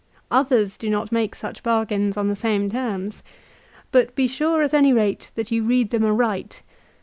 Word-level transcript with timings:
Others 0.31 0.79
do 0.79 0.89
not 0.89 1.11
make 1.11 1.35
such 1.35 1.61
bargains 1.61 2.17
on 2.17 2.27
the 2.27 2.35
same 2.35 2.71
terms. 2.71 3.21
But 3.91 4.15
be 4.15 4.27
sure 4.27 4.63
at 4.63 4.73
any 4.73 4.91
rate 4.93 5.29
that 5.35 5.51
you 5.51 5.63
read 5.63 5.91
them 5.91 6.03
aright. 6.03 6.63